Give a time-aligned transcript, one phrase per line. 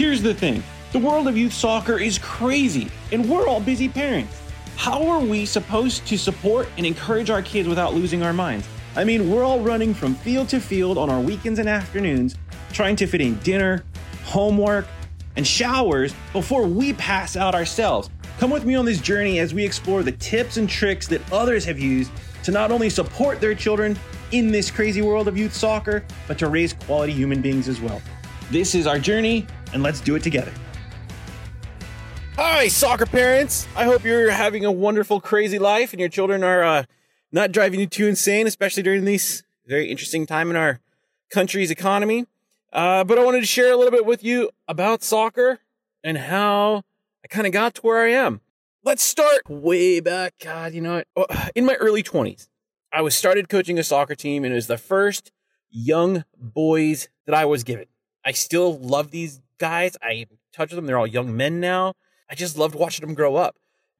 [0.00, 4.34] Here's the thing the world of youth soccer is crazy, and we're all busy parents.
[4.76, 8.66] How are we supposed to support and encourage our kids without losing our minds?
[8.96, 12.34] I mean, we're all running from field to field on our weekends and afternoons,
[12.72, 13.84] trying to fit in dinner,
[14.24, 14.86] homework,
[15.36, 18.08] and showers before we pass out ourselves.
[18.38, 21.62] Come with me on this journey as we explore the tips and tricks that others
[21.66, 22.10] have used
[22.44, 23.98] to not only support their children
[24.32, 28.00] in this crazy world of youth soccer, but to raise quality human beings as well.
[28.50, 30.52] This is our journey, and let's do it together.
[32.36, 33.66] Hi, soccer parents.
[33.76, 36.84] I hope you're having a wonderful, crazy life and your children are uh,
[37.32, 40.80] not driving you too insane, especially during this very interesting time in our
[41.30, 42.26] country's economy.
[42.72, 45.58] Uh, but I wanted to share a little bit with you about soccer
[46.02, 46.82] and how
[47.24, 48.40] I kind of got to where I am.
[48.82, 50.34] Let's start way back.
[50.42, 51.28] God, you know what?
[51.30, 52.48] Oh, in my early 20s,
[52.92, 55.30] I was started coaching a soccer team and it was the first
[55.70, 57.86] young boys that I was given.
[58.24, 59.96] I still love these guys.
[60.02, 60.86] I touch them.
[60.86, 61.94] They're all young men now.
[62.28, 63.56] I just loved watching them grow up.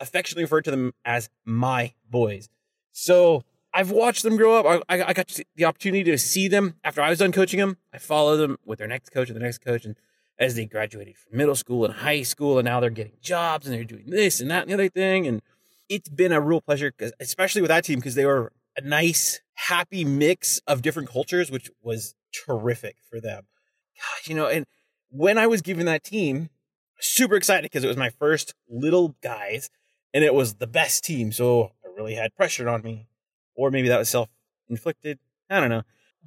[0.00, 2.48] Affectionately referred to them as my boys.
[2.92, 4.82] So I've watched them grow up.
[4.88, 7.78] I, I got the opportunity to see them after I was done coaching them.
[7.92, 9.84] I followed them with their next coach and the next coach.
[9.84, 9.96] And
[10.38, 13.74] as they graduated from middle school and high school, and now they're getting jobs and
[13.74, 15.26] they're doing this and that and the other thing.
[15.26, 15.40] And
[15.88, 20.04] it's been a real pleasure, especially with that team, because they were a nice, happy
[20.04, 23.44] mix of different cultures, which was terrific for them.
[23.96, 24.66] Gosh, you know, and
[25.14, 26.50] when I was given that team,
[26.98, 29.70] super excited because it was my first little guys
[30.12, 31.30] and it was the best team.
[31.30, 33.06] So I really had pressure on me
[33.54, 34.28] or maybe that was self
[34.68, 35.20] inflicted.
[35.48, 35.82] I don't know.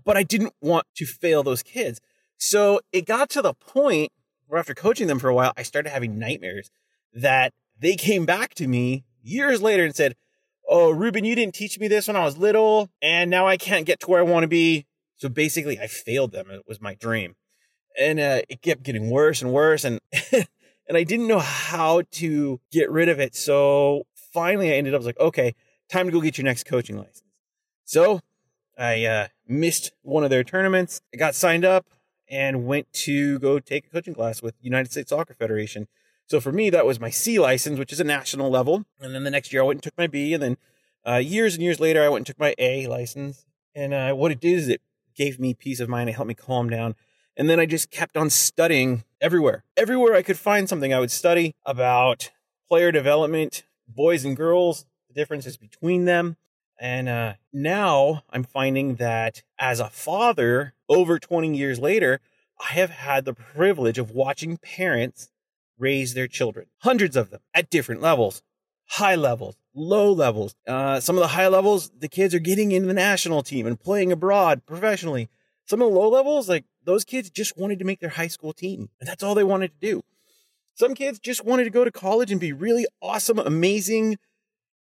[0.05, 1.99] But I didn't want to fail those kids.
[2.37, 4.13] So it got to the point
[4.45, 6.69] where after coaching them for a while, I started having nightmares
[7.13, 10.15] that they came back to me years later and said,
[10.69, 13.85] Oh, Ruben, you didn't teach me this when I was little, and now I can't
[13.85, 14.85] get to where I want to be.
[15.15, 16.51] So basically, I failed them.
[16.51, 17.35] It was my dream.
[17.99, 19.83] And uh, it kept getting worse and worse.
[19.83, 19.99] And,
[20.31, 23.35] and I didn't know how to get rid of it.
[23.35, 25.55] So finally, I ended up like, okay,
[25.89, 27.23] time to go get your next coaching license.
[27.85, 28.21] So
[28.77, 31.01] I uh, missed one of their tournaments.
[31.13, 31.87] I got signed up
[32.29, 35.87] and went to go take a coaching class with United States Soccer Federation.
[36.27, 38.85] So for me, that was my C license, which is a national level.
[38.99, 40.33] And then the next year, I went and took my B.
[40.33, 40.57] And then
[41.07, 43.45] uh, years and years later, I went and took my A license.
[43.73, 44.81] And uh, what it did is it
[45.15, 46.09] gave me peace of mind.
[46.09, 46.95] It helped me calm down.
[47.37, 49.63] And then I just kept on studying everywhere.
[49.77, 52.31] Everywhere I could find something, I would study about
[52.67, 56.35] player development, boys and girls, the differences between them.
[56.79, 62.19] And uh, now I'm finding that as a father, over 20 years later,
[62.59, 65.29] I have had the privilege of watching parents
[65.77, 68.41] raise their children, hundreds of them at different levels,
[68.87, 70.55] high levels, low levels.
[70.67, 73.79] Uh, some of the high levels, the kids are getting into the national team and
[73.79, 75.29] playing abroad professionally.
[75.65, 78.53] Some of the low levels, like those kids just wanted to make their high school
[78.53, 80.01] team, and that's all they wanted to do.
[80.73, 84.17] Some kids just wanted to go to college and be really awesome, amazing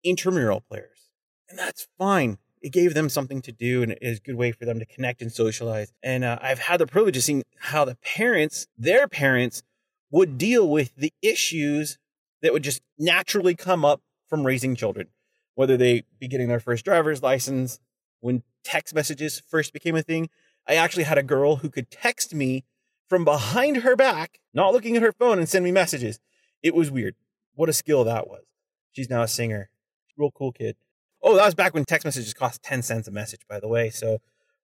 [0.04, 1.12] intramural players.
[1.50, 2.40] And that's fine.
[2.62, 4.86] It gave them something to do and it is a good way for them to
[4.86, 5.94] connect and socialize.
[6.02, 9.62] And uh, I've had the privilege of seeing how the parents, their parents,
[10.10, 11.98] would deal with the issues
[12.42, 15.08] that would just naturally come up from raising children,
[15.56, 17.80] whether they be getting their first driver's license,
[18.20, 20.30] when text messages first became a thing.
[20.68, 22.64] I actually had a girl who could text me
[23.08, 26.20] from behind her back, not looking at her phone and send me messages.
[26.62, 27.16] It was weird.
[27.56, 28.44] What a skill that was.
[28.92, 29.70] She's now a singer
[30.18, 30.76] real cool kid.
[31.22, 33.90] Oh, that was back when text messages cost 10 cents a message, by the way.
[33.90, 34.20] So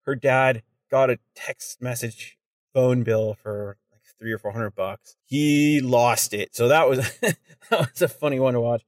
[0.05, 2.37] her dad got a text message
[2.73, 5.15] phone bill for like three or four hundred bucks.
[5.25, 6.55] He lost it.
[6.55, 7.37] So that was, that
[7.71, 8.83] was a funny one to watch.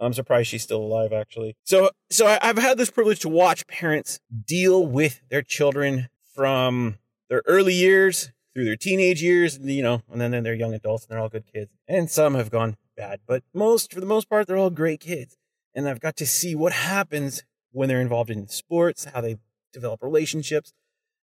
[0.00, 1.56] I'm surprised she's still alive, actually.
[1.62, 7.42] So, so I've had this privilege to watch parents deal with their children from their
[7.46, 11.20] early years through their teenage years, you know, and then they're young adults and they're
[11.20, 11.70] all good kids.
[11.88, 15.36] And some have gone bad, but most, for the most part, they're all great kids
[15.74, 17.42] and I've got to see what happens
[17.72, 19.36] when they're involved in sports, how they
[19.72, 20.72] develop relationships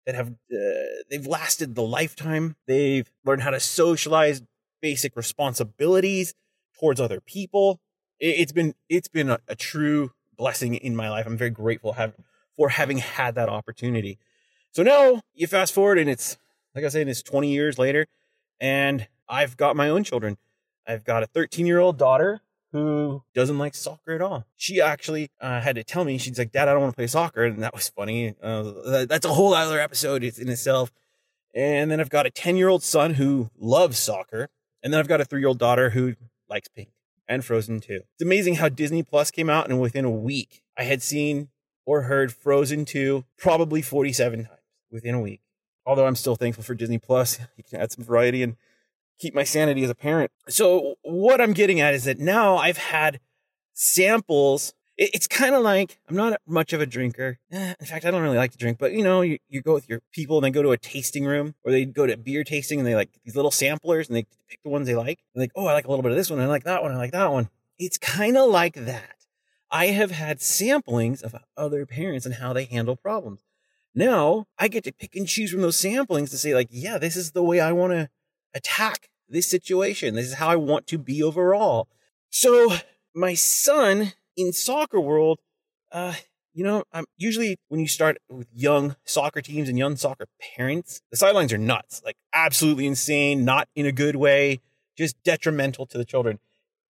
[0.06, 2.56] that have uh, they've lasted the lifetime.
[2.66, 4.42] They've learned how to socialize
[4.80, 6.34] basic responsibilities
[6.78, 7.80] towards other people.
[8.18, 11.26] It, has been it's been a, a, true blessing in my life.
[11.26, 12.14] I'm very grateful have,
[12.56, 14.18] for having had that opportunity.
[14.72, 16.38] So now you fast forward and it's
[16.74, 18.06] like I said, it's 20 years later,
[18.60, 20.38] and I've got my own children.
[20.86, 22.40] I've got a 13 year old daughter
[22.72, 24.44] who doesn't like soccer at all.
[24.54, 27.06] She actually uh, had to tell me, she's like, Dad, I don't want to play
[27.06, 27.44] soccer.
[27.44, 28.34] And that was funny.
[28.42, 30.92] Uh, that's a whole other episode in itself.
[31.54, 34.48] And then I've got a 10 year old son who loves soccer.
[34.82, 36.14] And then I've got a three year old daughter who
[36.48, 36.90] likes pink
[37.26, 38.02] and Frozen too.
[38.14, 41.48] It's amazing how Disney Plus came out and within a week I had seen
[41.84, 44.57] or heard Frozen 2 probably 47 times
[44.90, 45.40] within a week.
[45.86, 47.38] Although I'm still thankful for Disney Plus.
[47.56, 48.56] You can add some variety and
[49.18, 50.30] keep my sanity as a parent.
[50.48, 53.20] So what I'm getting at is that now I've had
[53.72, 54.74] samples.
[54.96, 57.38] It's kind of like I'm not much of a drinker.
[57.50, 59.74] Eh, in fact, I don't really like to drink, but you know, you, you go
[59.74, 62.44] with your people and they go to a tasting room or they go to beer
[62.44, 65.20] tasting and they like these little samplers and they pick the ones they like.
[65.34, 66.40] And like, oh, I like a little bit of this one.
[66.40, 66.92] I like that one.
[66.92, 67.48] I like that one.
[67.78, 69.14] It's kind of like that.
[69.70, 73.42] I have had samplings of other parents and how they handle problems.
[73.94, 77.16] Now I get to pick and choose from those samplings to say, like, yeah, this
[77.16, 78.08] is the way I want to
[78.54, 80.14] attack this situation.
[80.14, 81.88] This is how I want to be overall.
[82.30, 82.74] So
[83.14, 85.40] my son in soccer world,
[85.92, 86.14] uh,
[86.54, 90.26] you know, I'm usually when you start with young soccer teams and young soccer
[90.56, 94.60] parents, the sidelines are nuts, like absolutely insane, not in a good way,
[94.96, 96.38] just detrimental to the children.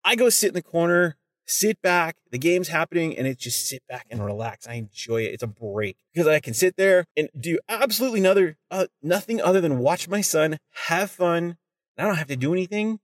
[0.04, 2.18] I go sit in the corner sit back.
[2.32, 4.68] The game's happening and it's just sit back and relax.
[4.68, 5.34] I enjoy it.
[5.34, 9.62] It's a break because I can sit there and do absolutely another, uh, nothing other
[9.62, 10.58] than watch my son
[10.88, 11.58] have fun.
[11.98, 13.00] I don't have to do anything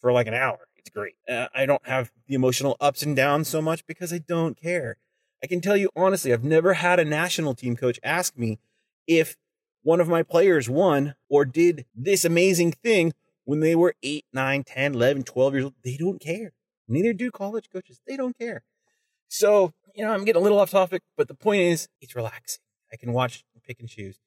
[0.00, 0.68] for like an hour.
[0.76, 1.14] It's great.
[1.28, 4.98] Uh, I don't have the emotional ups and downs so much because I don't care.
[5.42, 8.58] I can tell you honestly, I've never had a national team coach ask me
[9.06, 9.36] if
[9.82, 13.12] one of my players won or did this amazing thing
[13.44, 15.74] when they were 8, 9, 10, 11, 12 years old.
[15.84, 16.52] They don't care.
[16.88, 18.00] Neither do college coaches.
[18.06, 18.62] They don't care.
[19.28, 22.62] So, you know, I'm getting a little off topic, but the point is it's relaxing.
[22.92, 24.18] I can watch and pick and choose.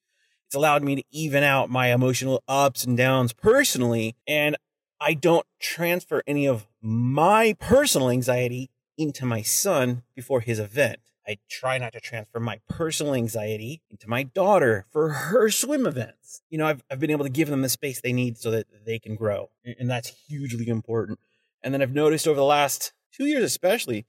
[0.48, 4.16] It's allowed me to even out my emotional ups and downs personally.
[4.28, 4.58] And
[5.00, 11.00] I don't transfer any of my personal anxiety into my son before his event.
[11.28, 16.42] I try not to transfer my personal anxiety into my daughter for her swim events.
[16.50, 18.66] You know, I've, I've been able to give them the space they need so that
[18.86, 19.52] they can grow.
[19.78, 21.20] And that's hugely important.
[21.64, 24.06] And then I've noticed over the last two years, especially,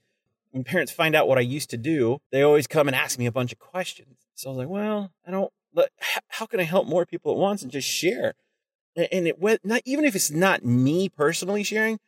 [0.50, 3.26] when parents find out what I used to do, they always come and ask me
[3.26, 4.19] a bunch of questions.
[4.35, 5.52] So I was like, well, I don't,
[6.29, 8.35] how can I help more people at once and just share?
[8.97, 12.00] And it went not even if it's not me personally sharing,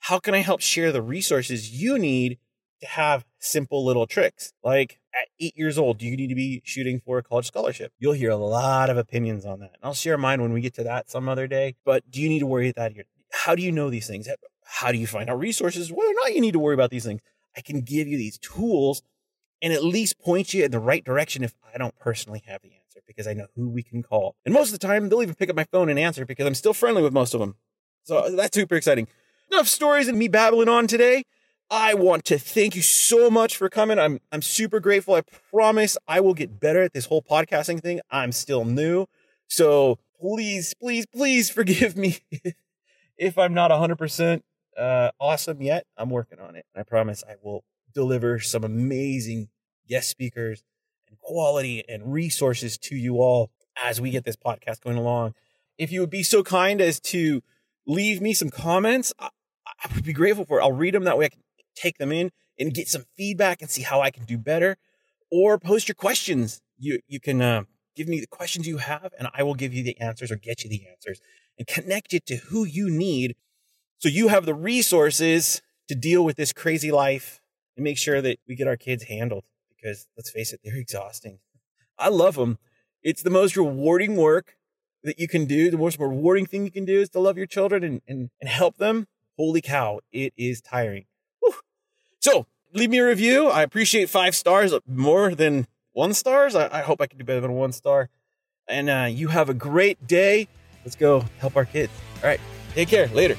[0.00, 2.38] how can I help share the resources you need
[2.80, 4.52] to have simple little tricks?
[4.64, 7.92] Like at eight years old, do you need to be shooting for a college scholarship?
[7.98, 9.72] You'll hear a lot of opinions on that.
[9.74, 11.76] And I'll share mine when we get to that some other day.
[11.84, 13.06] But do you need to worry about that?
[13.32, 14.26] How do you know these things?
[14.64, 15.90] How do you find out resources?
[15.90, 17.20] Whether or not you need to worry about these things,
[17.56, 19.02] I can give you these tools
[19.60, 22.72] and at least point you in the right direction if I don't personally have the
[22.74, 24.34] answer because I know who we can call.
[24.44, 26.54] And most of the time, they'll even pick up my phone and answer because I'm
[26.54, 27.56] still friendly with most of them.
[28.04, 29.06] So uh, that's super exciting.
[29.50, 31.24] Enough stories and me babbling on today.
[31.70, 33.98] I want to thank you so much for coming.
[33.98, 35.14] I'm I'm super grateful.
[35.14, 38.00] I promise I will get better at this whole podcasting thing.
[38.10, 39.06] I'm still new.
[39.46, 42.18] So please, please, please forgive me
[43.16, 44.42] if I'm not 100%
[44.76, 45.86] uh, awesome yet.
[45.96, 46.66] I'm working on it.
[46.76, 47.64] I promise I will
[47.94, 49.48] deliver some amazing
[49.88, 50.62] guest speakers
[51.08, 53.50] and quality and resources to you all
[53.82, 55.34] as we get this podcast going along.
[55.78, 57.42] If you would be so kind as to
[57.86, 59.28] leave me some comments, I,
[59.66, 60.62] I would be grateful for it.
[60.62, 61.42] I'll read them that way I can
[61.74, 64.76] take them in and get some feedback and see how I can do better.
[65.30, 66.60] Or post your questions.
[66.78, 67.62] You you can uh,
[67.96, 70.62] give me the questions you have, and I will give you the answers or get
[70.62, 71.20] you the answers
[71.58, 73.36] and connect it to who you need
[74.02, 77.40] so you have the resources to deal with this crazy life
[77.76, 79.44] and make sure that we get our kids handled
[79.76, 81.38] because let's face it, they're exhausting.
[81.96, 82.58] I love them.
[83.04, 84.56] It's the most rewarding work
[85.04, 85.70] that you can do.
[85.70, 88.50] The most rewarding thing you can do is to love your children and, and, and
[88.50, 89.06] help them.
[89.38, 91.04] Holy cow, it is tiring.
[91.38, 91.54] Whew.
[92.18, 93.50] So leave me a review.
[93.50, 96.56] I appreciate five stars more than one stars.
[96.56, 98.08] I, I hope I can do better than one star.
[98.66, 100.48] And uh, you have a great day.
[100.84, 101.92] Let's go help our kids.
[102.16, 102.40] All right.
[102.74, 103.06] Take care.
[103.08, 103.36] Later.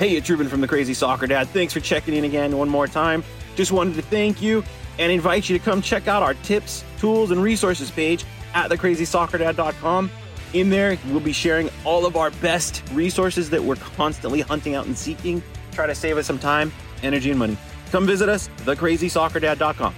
[0.00, 1.46] Hey, it's Ruben from the Crazy Soccer Dad.
[1.50, 3.22] Thanks for checking in again one more time.
[3.54, 4.64] Just wanted to thank you
[4.98, 10.10] and invite you to come check out our tips, tools, and resources page at thecrazysoccerdad.com.
[10.54, 14.86] In there, we'll be sharing all of our best resources that we're constantly hunting out
[14.86, 15.42] and seeking.
[15.72, 17.58] Try to save us some time, energy, and money.
[17.90, 19.94] Come visit us, thecrazysoccerdad.com.